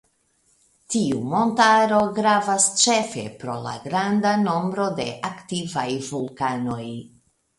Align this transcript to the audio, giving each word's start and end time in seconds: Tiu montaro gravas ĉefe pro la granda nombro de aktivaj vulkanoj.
Tiu 0.93 1.19
montaro 1.33 1.99
gravas 2.19 2.63
ĉefe 2.83 3.25
pro 3.43 3.57
la 3.67 3.75
granda 3.85 4.31
nombro 4.47 4.89
de 5.01 5.07
aktivaj 5.29 5.87
vulkanoj. 6.09 6.83